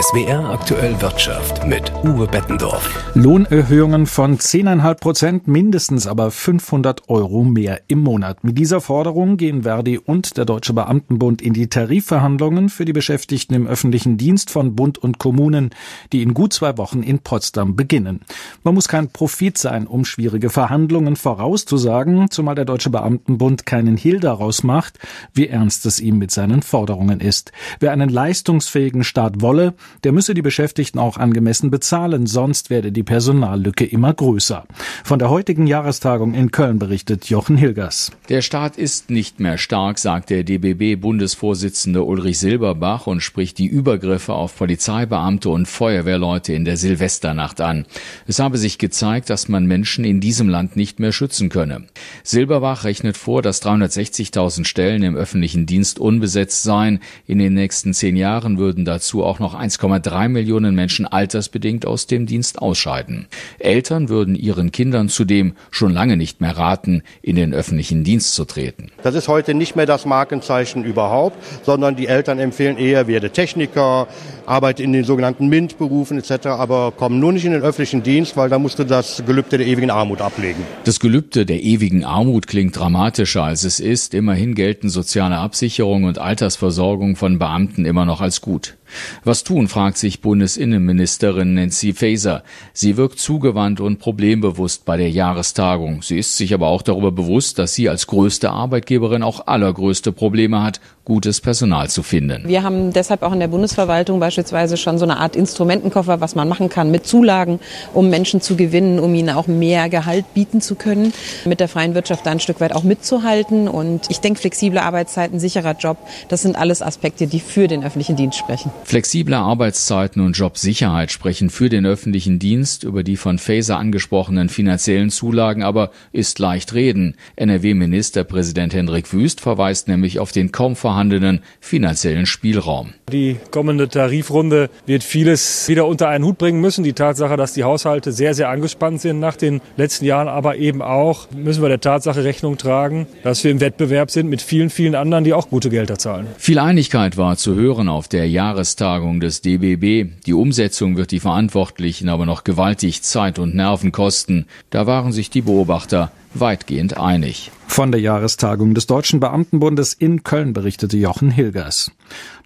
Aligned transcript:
SWR 0.00 0.50
aktuell 0.50 1.00
Wirtschaft 1.00 1.66
mit 1.66 1.92
Uwe 2.04 2.28
Bettendorf. 2.28 3.12
Lohnerhöhungen 3.14 4.06
von 4.06 4.38
10,5 4.38 4.94
Prozent, 4.94 5.48
mindestens 5.48 6.06
aber 6.06 6.30
500 6.30 7.08
Euro 7.08 7.42
mehr 7.42 7.80
im 7.88 8.00
Monat. 8.00 8.44
Mit 8.44 8.58
dieser 8.58 8.80
Forderung 8.80 9.36
gehen 9.36 9.62
Verdi 9.62 9.98
und 9.98 10.36
der 10.36 10.44
Deutsche 10.44 10.72
Beamtenbund 10.72 11.42
in 11.42 11.52
die 11.52 11.68
Tarifverhandlungen 11.68 12.68
für 12.68 12.84
die 12.84 12.92
Beschäftigten 12.92 13.54
im 13.54 13.66
öffentlichen 13.66 14.18
Dienst 14.18 14.50
von 14.50 14.76
Bund 14.76 14.98
und 14.98 15.18
Kommunen, 15.18 15.70
die 16.12 16.22
in 16.22 16.34
gut 16.34 16.52
zwei 16.52 16.78
Wochen 16.78 17.02
in 17.02 17.18
Potsdam 17.18 17.74
beginnen. 17.74 18.20
Man 18.62 18.74
muss 18.74 18.86
kein 18.86 19.08
Profit 19.08 19.58
sein, 19.58 19.86
um 19.86 20.04
schwierige 20.04 20.50
Verhandlungen 20.50 21.16
vorauszusagen, 21.16 22.30
zumal 22.30 22.54
der 22.54 22.66
Deutsche 22.66 22.90
Beamtenbund 22.90 23.66
keinen 23.66 23.96
Hehl 23.96 24.20
daraus 24.20 24.62
macht, 24.62 24.98
wie 25.34 25.48
ernst 25.48 25.86
es 25.86 25.98
ihm 25.98 26.18
mit 26.18 26.30
seinen 26.30 26.62
Forderungen 26.62 27.20
ist. 27.20 27.50
Wer 27.80 27.92
einen 27.92 28.10
leistungsfähigen 28.10 29.02
Staat 29.02 29.37
wolle, 29.40 29.74
der 30.04 30.12
müsse 30.12 30.34
die 30.34 30.42
Beschäftigten 30.42 30.98
auch 30.98 31.16
angemessen 31.16 31.70
bezahlen, 31.70 32.26
sonst 32.26 32.70
werde 32.70 32.92
die 32.92 33.02
Personallücke 33.02 33.84
immer 33.84 34.12
größer. 34.12 34.66
Von 35.04 35.18
der 35.18 35.30
heutigen 35.30 35.66
Jahrestagung 35.66 36.34
in 36.34 36.50
Köln 36.50 36.78
berichtet 36.78 37.26
Jochen 37.26 37.56
Hilgers. 37.56 38.12
Der 38.28 38.42
Staat 38.42 38.76
ist 38.76 39.10
nicht 39.10 39.40
mehr 39.40 39.58
stark, 39.58 39.98
sagt 39.98 40.30
der 40.30 40.44
DBB-Bundesvorsitzende 40.44 42.02
Ulrich 42.02 42.38
Silberbach 42.38 43.06
und 43.06 43.20
spricht 43.20 43.58
die 43.58 43.66
Übergriffe 43.66 44.34
auf 44.34 44.56
Polizeibeamte 44.56 45.48
und 45.48 45.66
Feuerwehrleute 45.66 46.52
in 46.52 46.64
der 46.64 46.76
Silvesternacht 46.76 47.60
an. 47.60 47.86
Es 48.26 48.38
habe 48.38 48.58
sich 48.58 48.78
gezeigt, 48.78 49.30
dass 49.30 49.48
man 49.48 49.66
Menschen 49.66 50.04
in 50.04 50.20
diesem 50.20 50.48
Land 50.48 50.76
nicht 50.76 51.00
mehr 51.00 51.12
schützen 51.12 51.48
könne. 51.48 51.84
Silberbach 52.22 52.84
rechnet 52.84 53.16
vor, 53.16 53.42
dass 53.42 53.62
360.000 53.62 54.64
Stellen 54.64 55.02
im 55.02 55.16
öffentlichen 55.16 55.66
Dienst 55.66 55.98
unbesetzt 55.98 56.62
seien. 56.62 57.00
In 57.26 57.38
den 57.38 57.54
nächsten 57.54 57.94
zehn 57.94 58.16
Jahren 58.16 58.58
würden 58.58 58.84
dazu 58.84 59.24
auch 59.28 59.38
noch 59.38 59.54
1,3 59.54 60.28
Millionen 60.28 60.74
Menschen 60.74 61.06
altersbedingt 61.06 61.86
aus 61.86 62.06
dem 62.06 62.26
Dienst 62.26 62.60
ausscheiden. 62.60 63.26
Eltern 63.58 64.08
würden 64.08 64.34
ihren 64.34 64.72
Kindern 64.72 65.08
zudem 65.08 65.52
schon 65.70 65.92
lange 65.92 66.16
nicht 66.16 66.40
mehr 66.40 66.56
raten, 66.56 67.02
in 67.22 67.36
den 67.36 67.54
öffentlichen 67.54 68.04
Dienst 68.04 68.34
zu 68.34 68.44
treten. 68.44 68.90
Das 69.02 69.14
ist 69.14 69.28
heute 69.28 69.54
nicht 69.54 69.76
mehr 69.76 69.86
das 69.86 70.06
Markenzeichen 70.06 70.84
überhaupt, 70.84 71.36
sondern 71.64 71.96
die 71.96 72.06
Eltern 72.06 72.38
empfehlen 72.38 72.78
eher, 72.78 73.06
werde 73.06 73.30
Techniker, 73.30 74.08
arbeite 74.46 74.82
in 74.82 74.92
den 74.92 75.04
sogenannten 75.04 75.48
MINT-Berufen 75.48 76.18
etc., 76.18 76.46
aber 76.46 76.92
komm 76.96 77.20
nur 77.20 77.32
nicht 77.32 77.44
in 77.44 77.52
den 77.52 77.62
öffentlichen 77.62 78.02
Dienst, 78.02 78.36
weil 78.36 78.48
da 78.48 78.58
musst 78.58 78.78
du 78.78 78.84
das 78.84 79.22
Gelübde 79.26 79.58
der 79.58 79.66
ewigen 79.66 79.90
Armut 79.90 80.20
ablegen. 80.20 80.62
Das 80.84 81.00
Gelübde 81.00 81.44
der 81.44 81.62
ewigen 81.62 82.04
Armut 82.04 82.46
klingt 82.46 82.78
dramatischer, 82.78 83.44
als 83.44 83.64
es 83.64 83.78
ist. 83.78 84.14
Immerhin 84.14 84.54
gelten 84.54 84.88
soziale 84.88 85.36
Absicherung 85.36 86.04
und 86.04 86.18
Altersversorgung 86.18 87.16
von 87.16 87.38
Beamten 87.38 87.84
immer 87.84 88.06
noch 88.06 88.20
als 88.20 88.40
gut. 88.40 88.77
Was 89.24 89.44
tun, 89.44 89.68
fragt 89.68 89.98
sich 89.98 90.20
Bundesinnenministerin 90.20 91.54
Nancy 91.54 91.92
Faeser. 91.92 92.42
Sie 92.72 92.96
wirkt 92.96 93.18
zugewandt 93.18 93.80
und 93.80 93.98
problembewusst 93.98 94.84
bei 94.84 94.96
der 94.96 95.10
Jahrestagung. 95.10 96.02
Sie 96.02 96.18
ist 96.18 96.36
sich 96.36 96.54
aber 96.54 96.68
auch 96.68 96.82
darüber 96.82 97.12
bewusst, 97.12 97.58
dass 97.58 97.74
sie 97.74 97.88
als 97.88 98.06
größte 98.06 98.50
Arbeitgeberin 98.50 99.22
auch 99.22 99.46
allergrößte 99.46 100.12
Probleme 100.12 100.62
hat, 100.62 100.80
gutes 101.08 101.40
Personal 101.40 101.88
zu 101.88 102.02
finden. 102.02 102.44
Wir 102.46 102.62
haben 102.62 102.92
deshalb 102.92 103.22
auch 103.22 103.32
in 103.32 103.40
der 103.40 103.48
Bundesverwaltung 103.48 104.20
beispielsweise 104.20 104.76
schon 104.76 104.98
so 104.98 105.04
eine 105.06 105.16
Art 105.16 105.36
Instrumentenkoffer, 105.36 106.20
was 106.20 106.34
man 106.34 106.48
machen 106.48 106.68
kann 106.68 106.90
mit 106.90 107.06
Zulagen, 107.06 107.60
um 107.94 108.10
Menschen 108.10 108.42
zu 108.42 108.56
gewinnen, 108.56 109.00
um 109.00 109.14
ihnen 109.14 109.30
auch 109.30 109.46
mehr 109.46 109.88
Gehalt 109.88 110.34
bieten 110.34 110.60
zu 110.60 110.74
können, 110.74 111.14
mit 111.46 111.60
der 111.60 111.68
freien 111.68 111.94
Wirtschaft 111.94 112.26
da 112.26 112.30
ein 112.30 112.40
Stück 112.40 112.60
weit 112.60 112.74
auch 112.74 112.82
mitzuhalten. 112.82 113.68
Und 113.68 114.10
ich 114.10 114.20
denke, 114.20 114.40
flexible 114.40 114.78
Arbeitszeiten, 114.78 115.40
sicherer 115.40 115.72
Job, 115.72 115.96
das 116.28 116.42
sind 116.42 116.56
alles 116.56 116.82
Aspekte, 116.82 117.26
die 117.26 117.40
für 117.40 117.68
den 117.68 117.84
öffentlichen 117.84 118.16
Dienst 118.16 118.38
sprechen. 118.38 118.70
Flexible 118.84 119.34
Arbeitszeiten 119.34 120.22
und 120.22 120.32
Jobsicherheit 120.32 121.12
sprechen 121.12 121.50
für 121.50 121.68
den 121.68 121.84
öffentlichen 121.84 122.38
Dienst. 122.38 122.84
Über 122.84 123.02
die 123.02 123.16
von 123.16 123.38
Faeser 123.38 123.78
angesprochenen 123.78 124.48
finanziellen 124.48 125.10
Zulagen 125.10 125.62
aber 125.62 125.90
ist 126.12 126.38
leicht 126.38 126.72
reden. 126.74 127.16
NRW-Ministerpräsident 127.36 128.72
Hendrik 128.74 129.12
Wüst 129.12 129.40
verweist 129.40 129.88
nämlich 129.88 130.18
auf 130.18 130.32
den 130.32 130.52
kaum 130.52 130.76
vorhandenen 130.76 131.40
finanziellen 131.60 132.26
Spielraum. 132.26 132.94
Die 133.10 133.36
kommende 133.50 133.88
Tarifrunde 133.88 134.70
wird 134.86 135.02
vieles 135.02 135.68
wieder 135.68 135.86
unter 135.86 136.08
einen 136.08 136.24
Hut 136.24 136.38
bringen 136.38 136.60
müssen. 136.60 136.84
Die 136.84 136.92
Tatsache, 136.92 137.36
dass 137.36 137.52
die 137.52 137.64
Haushalte 137.64 138.12
sehr, 138.12 138.34
sehr 138.34 138.48
angespannt 138.48 139.00
sind 139.00 139.20
nach 139.20 139.36
den 139.36 139.60
letzten 139.76 140.04
Jahren, 140.04 140.28
aber 140.28 140.56
eben 140.56 140.82
auch 140.82 141.30
müssen 141.30 141.62
wir 141.62 141.68
der 141.68 141.80
Tatsache 141.80 142.24
Rechnung 142.24 142.58
tragen, 142.58 143.06
dass 143.22 143.44
wir 143.44 143.50
im 143.50 143.60
Wettbewerb 143.60 144.10
sind 144.10 144.28
mit 144.28 144.42
vielen, 144.42 144.70
vielen 144.70 144.94
anderen, 144.94 145.24
die 145.24 145.32
auch 145.32 145.48
gute 145.48 145.70
Gelder 145.70 145.98
zahlen. 145.98 146.26
Viel 146.36 146.58
Einigkeit 146.58 147.16
war 147.16 147.36
zu 147.36 147.54
hören 147.54 147.88
auf 147.88 148.08
der 148.08 148.28
Jahrestagung 148.68 149.20
des 149.20 149.40
DBB. 149.40 150.10
Die 150.26 150.34
Umsetzung 150.34 150.98
wird 150.98 151.10
die 151.10 151.20
Verantwortlichen 151.20 152.10
aber 152.10 152.26
noch 152.26 152.44
gewaltig 152.44 153.02
Zeit 153.02 153.38
und 153.38 153.54
Nerven 153.54 153.92
kosten. 153.92 154.44
Da 154.68 154.86
waren 154.86 155.10
sich 155.10 155.30
die 155.30 155.40
Beobachter 155.40 156.12
weitgehend 156.34 156.96
einig. 156.96 157.50
Von 157.68 157.92
der 157.92 158.00
Jahrestagung 158.00 158.74
des 158.74 158.86
Deutschen 158.86 159.20
Beamtenbundes 159.20 159.92
in 159.92 160.24
Köln 160.24 160.52
berichtete 160.52 160.96
Jochen 160.96 161.30
Hilgers. 161.30 161.92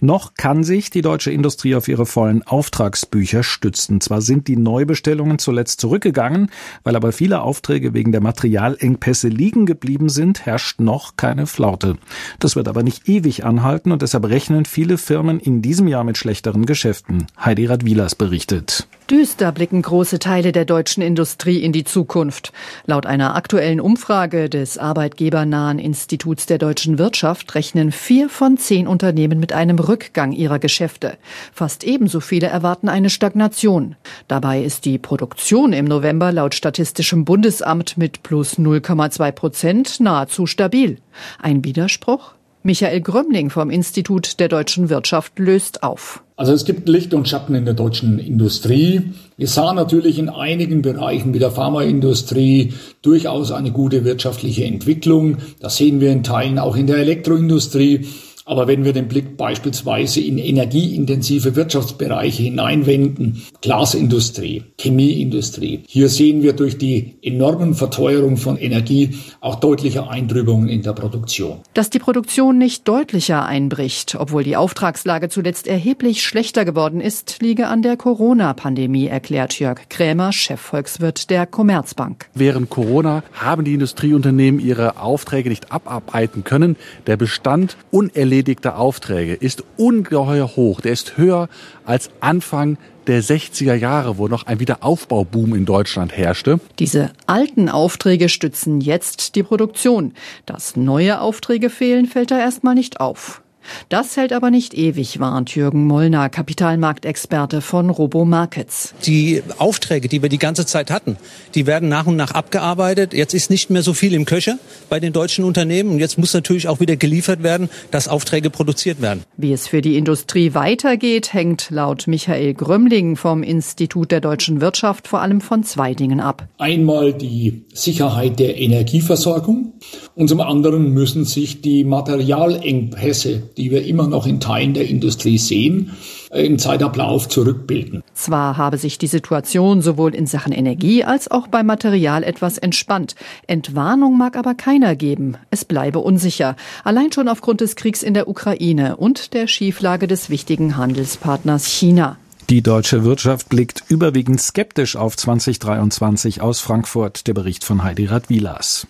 Noch 0.01 0.35
kann 0.35 0.65
sich 0.65 0.91
die 0.91 1.01
deutsche 1.01 1.31
Industrie 1.31 1.75
auf 1.75 1.89
ihre 1.89 2.05
vollen 2.05 2.43
Auftragsbücher 2.43 3.43
stützen. 3.43 4.01
Zwar 4.01 4.21
sind 4.21 4.49
die 4.49 4.57
Neubestellungen 4.57 5.39
zuletzt 5.39 5.81
zurückgegangen, 5.81 6.51
weil 6.83 6.97
aber 6.97 7.13
viele 7.13 7.41
Aufträge 7.41 7.95
wegen 7.95 8.13
der 8.13 8.21
Materialengpässe 8.21 9.29
liegen 9.29 9.65
geblieben 9.65 10.09
sind, 10.09 10.45
herrscht 10.45 10.81
noch 10.81 11.17
keine 11.17 11.47
Flaute. 11.47 11.97
Das 12.39 12.57
wird 12.57 12.69
aber 12.69 12.83
nicht 12.83 13.09
ewig 13.09 13.45
anhalten 13.45 13.93
und 13.93 14.03
deshalb 14.03 14.27
rechnen 14.27 14.65
viele 14.65 14.99
Firmen 14.99 15.41
in 15.41 15.63
diesem 15.63 15.89
Jahr 15.89 16.05
mit 16.05 16.19
schlechteren 16.19 16.67
Geschäften. 16.67 17.27
Heidi 17.43 17.67
Radwilas 17.67 18.15
berichtet. 18.17 18.89
Düster 19.11 19.53
blicken 19.53 19.83
große 19.83 20.19
Teile 20.19 20.53
der 20.53 20.65
deutschen 20.65 21.03
Industrie 21.03 21.59
in 21.59 21.73
die 21.73 21.85
Zukunft. 21.85 22.53
Laut 22.87 23.05
einer 23.05 23.35
aktuellen 23.35 23.81
Umfrage 23.81 24.49
des 24.49 24.79
arbeitgebernahen 24.79 25.79
Instituts 25.79 26.47
der 26.47 26.59
deutschen 26.59 26.99
Wirtschaft 26.99 27.55
rechnen 27.55 27.93
vier 27.93 28.29
von 28.29 28.57
zehn 28.57 28.87
Unternehmen 28.87 29.41
mit 29.41 29.53
einem 29.53 29.79
Rückgang 29.79 30.33
ihrer 30.33 30.59
Geschäfte. 30.59 31.19
Fast 31.53 31.85
ebenso 31.85 32.21
viele 32.21 32.47
erwarten 32.47 32.89
eine 32.89 33.11
Stagnation. 33.11 33.97
Dabei 34.29 34.63
ist 34.63 34.85
die 34.85 34.99
Produktion 34.99 35.73
im 35.73 35.85
November 35.85 36.33
laut 36.33 36.55
Statistischem 36.55 37.25
Bundesamt 37.25 37.99
mit 37.99 38.23
plus 38.23 38.59
0,2 38.59 39.33
Prozent 39.33 40.01
nahezu 40.01 40.47
stabil. 40.47 40.99
Ein 41.41 41.65
Widerspruch? 41.65 42.35
Michael 42.65 43.01
Grömmling 43.01 43.51
vom 43.51 43.71
Institut 43.71 44.39
der 44.39 44.49
deutschen 44.49 44.89
Wirtschaft 44.89 45.39
löst 45.39 45.83
auf. 45.83 46.23
Also 46.37 46.53
es 46.53 46.65
gibt 46.65 46.89
Licht 46.89 47.13
und 47.13 47.29
Schatten 47.29 47.55
in 47.55 47.65
der 47.65 47.75
deutschen 47.75 48.19
Industrie. 48.21 49.13
Wir 49.37 49.49
sahen 49.49 49.77
natürlich 49.77 50.19
in 50.19 50.29
einigen 50.29 50.81
Bereichen 50.81 51.35
wie 51.35 51.41
der 51.41 51.51
Pharmaindustrie 51.51 52.75
durchaus 53.03 53.51
eine 53.51 53.73
gute 53.73 54.05
wirtschaftliche 54.05 54.65
Entwicklung. 54.65 55.39
Das 55.61 55.77
sehen 55.77 56.01
wir 56.01 56.13
in 56.13 56.23
Teilen 56.23 56.59
auch 56.59 56.77
in 56.77 56.87
der 56.87 56.99
Elektroindustrie. 56.99 58.07
Aber 58.45 58.67
wenn 58.67 58.85
wir 58.85 58.93
den 58.93 59.07
Blick 59.07 59.37
beispielsweise 59.37 60.21
in 60.21 60.37
energieintensive 60.37 61.55
Wirtschaftsbereiche 61.55 62.43
hineinwenden, 62.43 63.43
Glasindustrie, 63.61 64.65
Chemieindustrie, 64.81 65.85
hier 65.87 66.09
sehen 66.09 66.43
wir 66.43 66.53
durch 66.53 66.77
die 66.77 67.19
enormen 67.23 67.75
Verteuerung 67.75 68.37
von 68.37 68.57
Energie 68.57 69.11
auch 69.41 69.57
deutliche 69.57 70.09
Eintrübungen 70.09 70.69
in 70.69 70.83
der 70.83 70.93
Produktion. 70.93 71.61
Dass 71.75 71.89
die 71.89 72.01
Produktion 72.01 72.59
nicht 72.59 72.89
deutlicher 72.89 73.47
einbricht, 73.47 74.17
obwohl 74.19 74.43
die 74.43 74.57
Auftragslage 74.57 75.29
zuletzt 75.29 75.69
erheblich 75.69 76.25
schlechter 76.25 76.65
geworden 76.65 77.01
ist, 77.01 77.37
liege 77.41 77.69
an 77.69 77.83
der 77.83 77.97
Corona-Pandemie, 77.97 79.07
erklärt 79.07 79.59
Jörg 79.61 79.89
Krämer, 79.89 80.33
Chefvolkswirt 80.33 81.31
der 81.31 81.47
Commerzbank. 81.47 82.27
Während 82.35 82.71
Corona 82.71 83.23
haben 83.35 83.65
die 83.65 83.75
Industrieunternehmen 83.75 84.61
ihre 84.61 84.99
Aufträge 85.01 85.49
nicht 85.49 85.71
abarbeiten 85.71 86.43
können. 86.43 86.77
Der 87.07 87.17
Bestand 87.17 87.77
unerledigt 87.93 88.32
unerledigter 88.33 88.79
Aufträge 88.79 89.35
ist 89.35 89.63
ungeheuer 89.77 90.57
hoch. 90.57 90.81
Der 90.81 90.93
ist 90.93 91.19
höher 91.19 91.51
als 91.85 92.09
Anfang 92.21 92.79
der 93.07 93.23
60er 93.23 93.75
Jahre, 93.75 94.17
wo 94.17 94.27
noch 94.27 94.47
ein 94.47 94.59
Wiederaufbauboom 94.59 95.55
in 95.55 95.67
Deutschland 95.67 96.17
herrschte. 96.17 96.59
Diese 96.79 97.11
alten 97.27 97.69
Aufträge 97.69 98.31
stützen 98.31 98.81
jetzt 98.81 99.35
die 99.37 99.43
Produktion. 99.43 100.15
Dass 100.47 100.77
neue 100.77 101.21
Aufträge 101.21 101.69
fehlen, 101.69 102.07
fällt 102.07 102.31
da 102.31 102.39
erstmal 102.39 102.75
nicht 102.75 103.01
auf. 103.01 103.43
Das 103.89 104.17
hält 104.17 104.33
aber 104.33 104.51
nicht 104.51 104.75
ewig, 104.75 105.21
warnt 105.21 105.55
Jürgen 105.55 105.87
Mollner, 105.87 106.29
Kapitalmarktexperte 106.29 107.61
von 107.61 107.91
Robo 107.91 108.25
Markets. 108.25 108.95
Die 109.07 109.43
Aufträge, 109.59 110.09
die 110.09 110.23
wir 110.23 110.29
die 110.29 110.39
ganze 110.39 110.67
Zeit 110.67 110.91
hatten, 110.91 111.17
die 111.55 111.67
werden 111.67 111.89
nach 111.89 112.07
und 112.07 112.17
nach 112.17 112.33
abgearbeitet. 112.33 113.15
Jetzt 113.15 113.35
ist 113.35 113.51
nicht 113.51 113.71
mehr 113.71 113.83
so 113.83 113.95
viel 113.95 114.15
im 114.15 114.25
Köcher 114.25 114.59
bei 114.89 115.01
den 115.01 115.13
deutschen 115.13 115.45
Unternehmen 115.45 115.91
und 115.91 115.99
jetzt 115.99 116.19
muss 116.19 116.35
natürlich 116.35 116.69
auch 116.69 116.81
wieder 116.81 116.97
geliefert 116.97 117.43
werden, 117.43 117.69
dass 117.91 118.09
Aufträge 118.09 118.51
produziert 118.51 119.01
werden. 119.01 119.23
Wie 119.37 119.53
es 119.53 119.69
für 119.69 119.83
die 119.83 119.97
Industrie 119.97 120.55
weitergeht, 120.55 121.33
hängt 121.33 121.71
laut 121.71 122.07
Michael 122.07 122.55
Grömmling 122.55 123.17
vom 123.17 123.43
Institut 123.43 124.11
der 124.11 124.21
deutschen 124.21 124.61
Wirtschaft 124.61 125.09
vor 125.09 125.21
allem 125.21 125.41
von 125.41 125.65
zwei 125.65 125.95
Dingen 125.95 126.21
ab. 126.21 126.49
Einmal 126.59 127.13
die 127.13 127.65
Sicherheit 127.73 128.39
der 128.39 128.59
Energieversorgung 128.59 129.75
und 130.15 130.29
zum 130.29 130.41
anderen 130.41 130.93
müssen 130.93 131.25
sich 131.25 131.61
die 131.61 131.85
Materialengpässe 131.85 133.43
die 133.57 133.71
wir 133.71 133.85
immer 133.85 134.09
noch 134.09 134.27
in 134.27 134.41
Teilen 134.41 134.75
der 134.75 134.89
Industrie 134.89 135.39
sehen, 135.39 135.93
im 136.33 136.59
Zeitablauf 136.59 137.29
zurückbilden. 137.29 138.03
Zwar 138.15 138.57
habe 138.57 138.79
sich 138.79 138.99
die 138.99 139.07
Situation 139.07 139.83
sowohl 139.83 140.15
in 140.15 140.27
Sachen 140.27 140.53
Energie 140.53 141.05
als 141.05 141.31
auch 141.31 141.47
beim 141.49 141.67
Material 141.67 142.23
etwas 142.23 142.59
entspannt. 142.59 143.15
Entwarnung 143.47 144.17
mag 144.17 144.37
aber 144.37 144.55
keiner 144.55 144.97
geben. 144.97 145.37
Es 145.51 145.65
bleibe 145.65 145.99
unsicher. 145.99 146.57
Allein 146.85 147.13
schon 147.13 147.29
aufgrund 147.29 147.61
des 147.61 147.77
Kriegs 147.77 148.03
in 148.03 148.15
der 148.15 148.29
Ukraine 148.29 148.97
und 148.97 149.35
der 149.35 149.47
Schieflage 149.47 150.07
des 150.07 150.31
wichtigen 150.31 150.77
Handelspartners 150.77 151.67
China. 151.67 152.17
Die 152.51 152.63
deutsche 152.63 153.05
Wirtschaft 153.05 153.49
blickt 153.49 153.85
überwiegend 153.89 154.41
skeptisch 154.41 154.97
auf 154.97 155.17
2023 155.17 156.43
aus 156.43 156.61
Frankfurt, 156.61 157.27
der 157.27 157.35
Bericht 157.35 157.65
von 157.65 157.83
Heidi 157.83 158.07
Radwilas. 158.07 158.87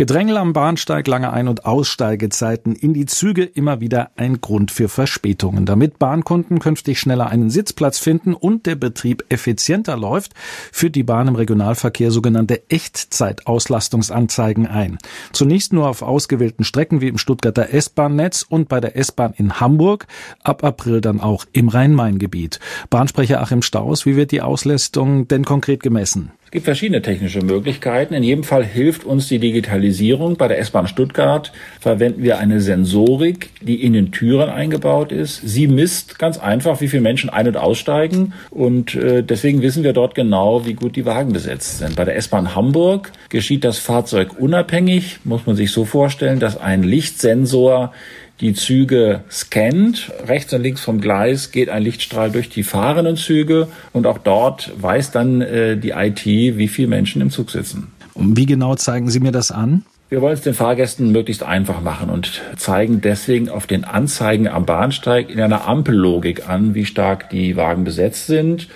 Gedrängel 0.00 0.36
am 0.38 0.54
Bahnsteig, 0.54 1.06
lange 1.06 1.30
Ein- 1.30 1.48
und 1.48 1.66
Aussteigezeiten 1.66 2.74
in 2.74 2.94
die 2.94 3.04
Züge 3.04 3.44
immer 3.44 3.80
wieder 3.82 4.12
ein 4.16 4.40
Grund 4.40 4.70
für 4.70 4.88
Verspätungen. 4.88 5.66
Damit 5.66 5.98
Bahnkunden 5.98 6.58
künftig 6.58 6.98
schneller 6.98 7.28
einen 7.28 7.50
Sitzplatz 7.50 7.98
finden 7.98 8.32
und 8.32 8.64
der 8.64 8.76
Betrieb 8.76 9.26
effizienter 9.28 9.98
läuft, 9.98 10.32
führt 10.72 10.94
die 10.94 11.02
Bahn 11.02 11.28
im 11.28 11.34
Regionalverkehr 11.34 12.10
sogenannte 12.10 12.70
Echtzeitauslastungsanzeigen 12.70 14.66
ein. 14.66 14.96
Zunächst 15.32 15.74
nur 15.74 15.86
auf 15.86 16.00
ausgewählten 16.00 16.64
Strecken 16.64 17.02
wie 17.02 17.08
im 17.08 17.18
Stuttgarter 17.18 17.68
S-Bahn-Netz 17.70 18.46
und 18.48 18.70
bei 18.70 18.80
der 18.80 18.96
S-Bahn 18.96 19.34
in 19.36 19.60
Hamburg, 19.60 20.06
ab 20.42 20.64
April 20.64 21.02
dann 21.02 21.20
auch 21.20 21.44
im 21.52 21.68
Rhein-Main-Gebiet. 21.68 22.58
Bahnsprecher 22.90 23.40
Achim 23.40 23.62
Staus, 23.62 24.04
wie 24.04 24.16
wird 24.16 24.32
die 24.32 24.42
Auslastung 24.42 25.28
denn 25.28 25.44
konkret 25.44 25.80
gemessen? 25.80 26.32
Es 26.46 26.50
gibt 26.50 26.64
verschiedene 26.64 27.00
technische 27.00 27.40
Möglichkeiten. 27.40 28.12
In 28.12 28.24
jedem 28.24 28.42
Fall 28.42 28.64
hilft 28.64 29.04
uns 29.04 29.28
die 29.28 29.38
Digitalisierung. 29.38 30.36
Bei 30.36 30.48
der 30.48 30.58
S-Bahn 30.58 30.88
Stuttgart 30.88 31.52
verwenden 31.78 32.24
wir 32.24 32.38
eine 32.38 32.60
Sensorik, 32.60 33.50
die 33.60 33.84
in 33.84 33.92
den 33.92 34.10
Türen 34.10 34.50
eingebaut 34.50 35.12
ist. 35.12 35.40
Sie 35.44 35.68
misst 35.68 36.18
ganz 36.18 36.38
einfach, 36.38 36.80
wie 36.80 36.88
viele 36.88 37.02
Menschen 37.02 37.30
ein- 37.30 37.46
und 37.46 37.56
aussteigen. 37.56 38.32
Und 38.50 38.96
äh, 38.96 39.22
deswegen 39.22 39.62
wissen 39.62 39.84
wir 39.84 39.92
dort 39.92 40.16
genau, 40.16 40.66
wie 40.66 40.74
gut 40.74 40.96
die 40.96 41.06
Wagen 41.06 41.32
besetzt 41.32 41.78
sind. 41.78 41.94
Bei 41.94 42.04
der 42.04 42.16
S-Bahn 42.16 42.56
Hamburg 42.56 43.12
geschieht 43.28 43.62
das 43.62 43.78
Fahrzeug 43.78 44.36
unabhängig. 44.36 45.20
Muss 45.22 45.46
man 45.46 45.54
sich 45.54 45.70
so 45.70 45.84
vorstellen, 45.84 46.40
dass 46.40 46.56
ein 46.56 46.82
Lichtsensor 46.82 47.92
die 48.40 48.54
Züge 48.54 49.20
scannt. 49.30 50.10
Rechts 50.26 50.52
und 50.52 50.62
links 50.62 50.80
vom 50.80 51.00
Gleis 51.00 51.52
geht 51.52 51.68
ein 51.68 51.82
Lichtstrahl 51.82 52.30
durch 52.30 52.48
die 52.48 52.62
fahrenden 52.62 53.16
Züge 53.16 53.68
und 53.92 54.06
auch 54.06 54.18
dort 54.18 54.72
weiß 54.80 55.10
dann 55.10 55.40
äh, 55.40 55.76
die 55.76 55.90
IT, 55.90 56.24
wie 56.24 56.68
viele 56.68 56.88
Menschen 56.88 57.22
im 57.22 57.30
Zug 57.30 57.50
sitzen. 57.50 57.88
Und 58.14 58.36
wie 58.36 58.46
genau 58.46 58.74
zeigen 58.74 59.10
Sie 59.10 59.20
mir 59.20 59.32
das 59.32 59.50
an? 59.50 59.84
Wir 60.08 60.20
wollen 60.20 60.34
es 60.34 60.40
den 60.40 60.54
Fahrgästen 60.54 61.12
möglichst 61.12 61.44
einfach 61.44 61.80
machen 61.82 62.10
und 62.10 62.42
zeigen 62.56 63.00
deswegen 63.00 63.48
auf 63.48 63.68
den 63.68 63.84
Anzeigen 63.84 64.48
am 64.48 64.66
Bahnsteig 64.66 65.30
in 65.30 65.40
einer 65.40 65.68
Ampellogik 65.68 66.48
an, 66.48 66.74
wie 66.74 66.84
stark 66.84 67.30
die 67.30 67.54
Wagen 67.56 67.84
besetzt 67.84 68.26
sind 68.26 68.66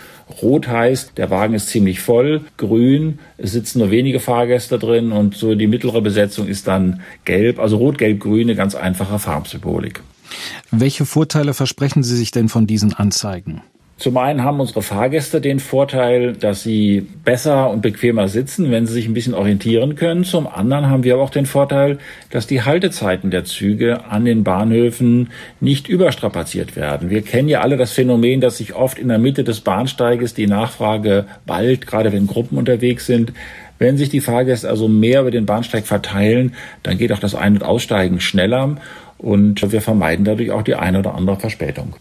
Rot 0.42 0.68
heißt, 0.68 1.18
der 1.18 1.30
Wagen 1.30 1.54
ist 1.54 1.68
ziemlich 1.68 2.00
voll. 2.00 2.42
Grün, 2.56 3.18
es 3.36 3.52
sitzen 3.52 3.80
nur 3.80 3.90
wenige 3.90 4.20
Fahrgäste 4.20 4.78
drin 4.78 5.12
und 5.12 5.36
so 5.36 5.54
die 5.54 5.66
mittlere 5.66 6.00
Besetzung 6.00 6.46
ist 6.46 6.66
dann 6.66 7.00
gelb. 7.24 7.58
Also 7.58 7.76
rot, 7.76 7.98
gelb, 7.98 8.20
grün, 8.20 8.48
eine 8.48 8.54
ganz 8.54 8.74
einfache 8.74 9.18
Farbsymbolik. 9.18 10.02
Welche 10.70 11.06
Vorteile 11.06 11.54
versprechen 11.54 12.02
Sie 12.02 12.16
sich 12.16 12.30
denn 12.30 12.48
von 12.48 12.66
diesen 12.66 12.94
Anzeigen? 12.94 13.62
Zum 13.96 14.16
einen 14.16 14.42
haben 14.42 14.58
unsere 14.58 14.82
Fahrgäste 14.82 15.40
den 15.40 15.60
Vorteil, 15.60 16.32
dass 16.32 16.64
sie 16.64 17.06
besser 17.24 17.70
und 17.70 17.80
bequemer 17.80 18.26
sitzen, 18.26 18.72
wenn 18.72 18.86
sie 18.86 18.92
sich 18.92 19.06
ein 19.06 19.14
bisschen 19.14 19.34
orientieren 19.34 19.94
können. 19.94 20.24
Zum 20.24 20.48
anderen 20.48 20.90
haben 20.90 21.04
wir 21.04 21.14
aber 21.14 21.22
auch 21.22 21.30
den 21.30 21.46
Vorteil, 21.46 21.98
dass 22.30 22.48
die 22.48 22.62
Haltezeiten 22.62 23.30
der 23.30 23.44
Züge 23.44 24.04
an 24.06 24.24
den 24.24 24.42
Bahnhöfen 24.42 25.30
nicht 25.60 25.88
überstrapaziert 25.88 26.74
werden. 26.74 27.08
Wir 27.08 27.22
kennen 27.22 27.48
ja 27.48 27.60
alle 27.60 27.76
das 27.76 27.92
Phänomen, 27.92 28.40
dass 28.40 28.58
sich 28.58 28.74
oft 28.74 28.98
in 28.98 29.08
der 29.08 29.18
Mitte 29.18 29.44
des 29.44 29.60
Bahnsteiges 29.60 30.34
die 30.34 30.48
Nachfrage 30.48 31.26
bald, 31.46 31.86
gerade 31.86 32.12
wenn 32.12 32.26
Gruppen 32.26 32.58
unterwegs 32.58 33.06
sind, 33.06 33.32
wenn 33.78 33.96
sich 33.96 34.08
die 34.08 34.20
Fahrgäste 34.20 34.68
also 34.68 34.88
mehr 34.88 35.20
über 35.20 35.30
den 35.30 35.46
Bahnsteig 35.46 35.86
verteilen, 35.86 36.54
dann 36.82 36.98
geht 36.98 37.12
auch 37.12 37.18
das 37.20 37.34
Ein- 37.36 37.54
und 37.54 37.62
Aussteigen 37.62 38.20
schneller 38.20 38.76
und 39.18 39.72
wir 39.72 39.80
vermeiden 39.80 40.24
dadurch 40.24 40.50
auch 40.50 40.62
die 40.62 40.74
eine 40.74 40.98
oder 40.98 41.14
andere 41.14 41.36
Verspätung. 41.36 41.94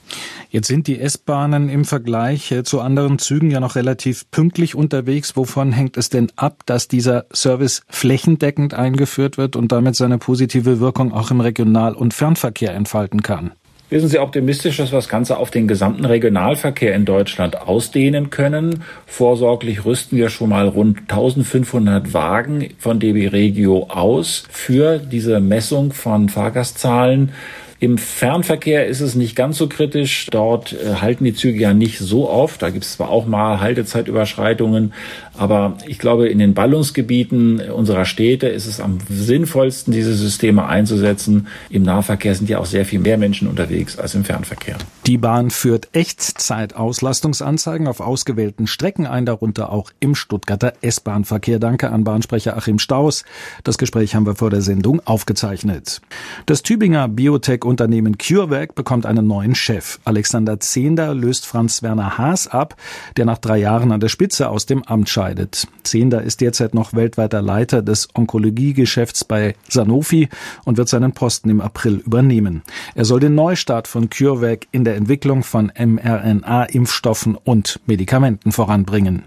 Jetzt 0.53 0.67
sind 0.67 0.85
die 0.85 0.99
S-Bahnen 0.99 1.67
im 1.67 1.83
Vergleich 1.83 2.51
äh, 2.51 2.63
zu 2.63 2.79
anderen 2.79 3.17
Zügen 3.17 3.49
ja 3.49 3.59
noch 3.59 3.75
relativ 3.75 4.29
pünktlich 4.29 4.75
unterwegs. 4.75 5.35
Wovon 5.35 5.71
hängt 5.71 5.97
es 5.97 6.09
denn 6.09 6.31
ab, 6.35 6.61
dass 6.67 6.87
dieser 6.87 7.25
Service 7.33 7.81
flächendeckend 7.89 8.75
eingeführt 8.75 9.39
wird 9.39 9.55
und 9.55 9.71
damit 9.71 9.95
seine 9.95 10.19
positive 10.19 10.79
Wirkung 10.79 11.11
auch 11.11 11.31
im 11.31 11.41
Regional- 11.41 11.95
und 11.95 12.13
Fernverkehr 12.13 12.75
entfalten 12.75 13.23
kann? 13.23 13.53
Wir 13.89 13.99
sind 13.99 14.09
sehr 14.09 14.21
optimistisch, 14.21 14.77
dass 14.77 14.91
wir 14.91 14.97
das 14.99 15.09
Ganze 15.09 15.37
auf 15.37 15.49
den 15.49 15.67
gesamten 15.67 16.05
Regionalverkehr 16.05 16.93
in 16.93 17.05
Deutschland 17.05 17.59
ausdehnen 17.59 18.29
können. 18.29 18.83
Vorsorglich 19.07 19.85
rüsten 19.85 20.19
wir 20.19 20.29
schon 20.29 20.49
mal 20.49 20.67
rund 20.67 20.99
1500 21.11 22.13
Wagen 22.13 22.69
von 22.77 22.99
DB 22.99 23.27
Regio 23.27 23.87
aus 23.89 24.43
für 24.51 24.99
diese 24.99 25.39
Messung 25.39 25.93
von 25.93 26.29
Fahrgastzahlen. 26.29 27.31
Im 27.79 27.97
Fernverkehr 27.97 28.87
ist 28.87 29.01
es 29.01 29.15
nicht 29.15 29.35
ganz 29.35 29.57
so 29.57 29.67
kritisch. 29.67 30.27
Dort 30.31 30.73
äh, 30.73 30.95
halten 30.95 31.25
die 31.25 31.33
Züge 31.33 31.59
ja 31.59 31.73
nicht 31.73 31.99
so 31.99 32.29
oft. 32.29 32.61
Da 32.61 32.69
gibt 32.69 32.85
es 32.85 32.93
zwar 32.93 33.09
auch 33.09 33.25
mal 33.25 33.59
Haltezeitüberschreitungen, 33.59 34.93
aber 35.37 35.77
ich 35.87 35.99
glaube, 35.99 36.27
in 36.29 36.39
den 36.39 36.53
Ballungsgebieten 36.53 37.59
unserer 37.71 38.05
Städte 38.05 38.47
ist 38.47 38.67
es 38.67 38.79
am 38.79 38.99
sinnvollsten, 39.09 39.91
diese 39.91 40.13
Systeme 40.13 40.65
einzusetzen. 40.67 41.47
Im 41.69 41.83
Nahverkehr 41.83 42.35
sind 42.35 42.49
ja 42.49 42.59
auch 42.59 42.65
sehr 42.65 42.85
viel 42.85 42.99
mehr 42.99 43.17
Menschen 43.17 43.47
unterwegs 43.47 43.97
als 43.97 44.15
im 44.15 44.23
Fernverkehr. 44.23 44.77
Die 45.07 45.17
Bahn 45.17 45.49
führt 45.49 45.89
Echtzeitauslastungsanzeigen 45.93 47.87
auf 47.87 47.99
ausgewählten 47.99 48.67
Strecken 48.67 49.07
ein, 49.07 49.25
darunter 49.25 49.71
auch 49.71 49.91
im 49.99 50.15
Stuttgarter 50.15 50.73
S-Bahn-Verkehr. 50.81 51.59
Danke 51.59 51.91
an 51.91 52.03
Bahnsprecher 52.03 52.55
Achim 52.55 52.79
Staus. 52.79 53.25
Das 53.63 53.77
Gespräch 53.77 54.15
haben 54.15 54.25
wir 54.25 54.35
vor 54.35 54.49
der 54.49 54.61
Sendung 54.61 55.01
aufgezeichnet. 55.05 56.01
Das 56.45 56.61
Tübinger 56.61 57.07
Biotech 57.07 57.65
Unternehmen 57.65 58.17
CureVac 58.17 58.75
bekommt 58.75 59.05
einen 59.05 59.27
neuen 59.27 59.55
Chef. 59.55 59.99
Alexander 60.05 60.59
Zehnder 60.59 61.13
löst 61.13 61.45
Franz 61.45 61.83
Werner 61.83 62.17
Haas 62.17 62.47
ab, 62.47 62.75
der 63.17 63.25
nach 63.25 63.39
drei 63.39 63.57
Jahren 63.57 63.91
an 63.91 63.99
der 63.99 64.09
Spitze 64.09 64.49
aus 64.49 64.65
dem 64.65 64.83
Amt 64.83 65.09
scheidet. 65.23 65.67
Zehnder 65.83 66.21
ist 66.21 66.41
derzeit 66.41 66.73
noch 66.73 66.93
weltweiter 66.93 67.41
Leiter 67.41 67.81
des 67.81 68.09
Onkologiegeschäfts 68.13 69.23
bei 69.23 69.55
Sanofi 69.69 70.29
und 70.65 70.77
wird 70.77 70.89
seinen 70.89 71.13
Posten 71.13 71.49
im 71.49 71.61
April 71.61 72.01
übernehmen. 72.05 72.61
Er 72.95 73.05
soll 73.05 73.19
den 73.19 73.35
Neustart 73.35 73.87
von 73.87 74.09
CureVac 74.09 74.67
in 74.71 74.83
der 74.83 74.95
Entwicklung 74.95 75.43
von 75.43 75.71
mRNA-Impfstoffen 75.77 77.35
und 77.35 77.79
Medikamenten 77.85 78.51
voranbringen. 78.51 79.23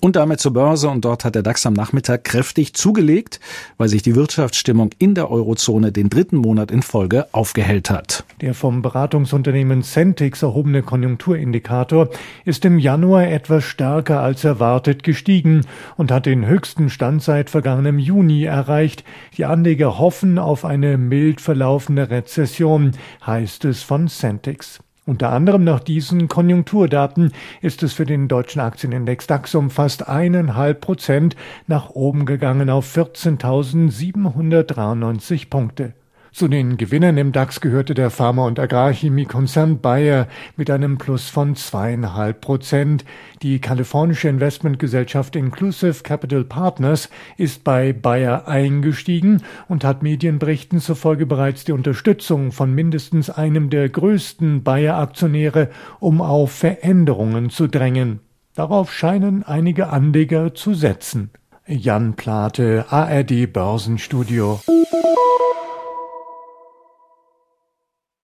Und 0.00 0.16
damit 0.16 0.40
zur 0.40 0.52
Börse 0.52 0.88
und 0.88 1.04
dort 1.04 1.24
hat 1.24 1.34
der 1.34 1.42
DAX 1.42 1.64
am 1.66 1.72
Nachmittag 1.72 2.24
kräftig 2.24 2.74
zugelegt, 2.74 3.40
weil 3.78 3.88
sich 3.88 4.02
die 4.02 4.14
Wirtschaftsstimmung 4.14 4.90
in 4.98 5.14
der 5.14 5.30
Eurozone 5.30 5.90
den 5.90 6.10
dritten 6.10 6.36
Monat 6.36 6.70
in 6.70 6.82
Folge 6.82 7.26
aufgehellt 7.32 7.90
hat. 7.90 8.24
Der 8.40 8.54
vom 8.54 8.82
Beratungsunternehmen 8.82 9.82
Centix 9.82 10.42
erhobene 10.42 10.82
Konjunkturindikator 10.82 12.10
ist 12.44 12.64
im 12.64 12.78
Januar 12.78 13.26
etwas 13.28 13.64
stärker 13.64 14.20
als 14.20 14.44
erwartet 14.44 15.02
gestiegen 15.36 15.62
und 15.96 16.10
hat 16.10 16.26
den 16.26 16.46
höchsten 16.46 16.90
Stand 16.90 17.22
seit 17.22 17.48
vergangenem 17.50 17.98
Juni 17.98 18.44
erreicht. 18.44 19.04
Die 19.36 19.44
Anleger 19.44 19.98
hoffen 19.98 20.38
auf 20.38 20.64
eine 20.64 20.96
mild 20.98 21.40
verlaufende 21.40 22.10
Rezession, 22.10 22.92
heißt 23.24 23.64
es 23.66 23.82
von 23.82 24.08
Centix. 24.08 24.80
Unter 25.04 25.30
anderem 25.30 25.62
nach 25.62 25.80
diesen 25.80 26.28
Konjunkturdaten 26.28 27.32
ist 27.60 27.82
es 27.84 27.92
für 27.92 28.06
den 28.06 28.28
deutschen 28.28 28.60
Aktienindex 28.60 29.26
DAX 29.28 29.54
um 29.54 29.70
fast 29.70 30.08
eineinhalb 30.08 30.80
Prozent 30.80 31.36
nach 31.68 31.90
oben 31.90 32.26
gegangen 32.26 32.70
auf 32.70 32.96
14.793 32.96 35.48
Punkte. 35.48 35.92
Zu 36.36 36.48
den 36.48 36.76
Gewinnern 36.76 37.16
im 37.16 37.32
DAX 37.32 37.62
gehörte 37.62 37.94
der 37.94 38.10
Pharma- 38.10 38.46
und 38.46 38.60
Agrarchemiekonzern 38.60 39.80
Bayer 39.80 40.28
mit 40.58 40.68
einem 40.68 40.98
Plus 40.98 41.30
von 41.30 41.56
zweieinhalb 41.56 42.42
Prozent. 42.42 43.06
Die 43.40 43.58
kalifornische 43.58 44.28
Investmentgesellschaft 44.28 45.34
Inclusive 45.34 46.02
Capital 46.02 46.44
Partners 46.44 47.08
ist 47.38 47.64
bei 47.64 47.94
Bayer 47.94 48.46
eingestiegen 48.48 49.44
und 49.66 49.82
hat 49.82 50.02
Medienberichten 50.02 50.78
zufolge 50.78 51.24
bereits 51.24 51.64
die 51.64 51.72
Unterstützung 51.72 52.52
von 52.52 52.70
mindestens 52.70 53.30
einem 53.30 53.70
der 53.70 53.88
größten 53.88 54.62
Bayer-Aktionäre, 54.62 55.70
um 56.00 56.20
auf 56.20 56.52
Veränderungen 56.52 57.48
zu 57.48 57.66
drängen. 57.66 58.20
Darauf 58.54 58.92
scheinen 58.92 59.42
einige 59.42 59.88
Anleger 59.88 60.54
zu 60.54 60.74
setzen. 60.74 61.30
Jan 61.66 62.12
Plate, 62.12 62.84
ARD 62.90 63.50
Börsenstudio. 63.50 64.60